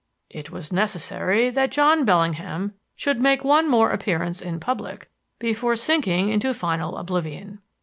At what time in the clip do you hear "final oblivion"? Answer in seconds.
6.55-7.59